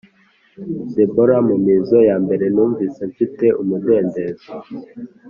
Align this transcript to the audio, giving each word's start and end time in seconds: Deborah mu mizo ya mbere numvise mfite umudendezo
Deborah 0.95 1.41
mu 1.47 1.55
mizo 1.65 1.97
ya 2.09 2.15
mbere 2.23 2.45
numvise 2.55 3.01
mfite 3.11 3.45
umudendezo 3.61 4.49